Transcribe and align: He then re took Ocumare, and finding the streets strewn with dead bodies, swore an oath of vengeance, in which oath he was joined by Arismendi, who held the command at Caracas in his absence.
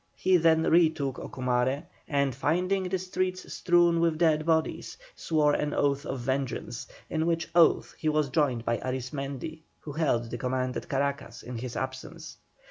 He 0.15 0.37
then 0.37 0.63
re 0.63 0.89
took 0.89 1.17
Ocumare, 1.19 1.83
and 2.07 2.33
finding 2.33 2.89
the 2.89 2.97
streets 2.97 3.53
strewn 3.53 3.99
with 3.99 4.17
dead 4.17 4.47
bodies, 4.47 4.97
swore 5.15 5.53
an 5.53 5.75
oath 5.75 6.07
of 6.07 6.21
vengeance, 6.21 6.87
in 7.07 7.27
which 7.27 7.51
oath 7.53 7.93
he 7.99 8.09
was 8.09 8.29
joined 8.31 8.65
by 8.65 8.77
Arismendi, 8.79 9.61
who 9.81 9.91
held 9.91 10.31
the 10.31 10.39
command 10.39 10.75
at 10.75 10.89
Caracas 10.89 11.43
in 11.43 11.59
his 11.59 11.75
absence. 11.75 12.37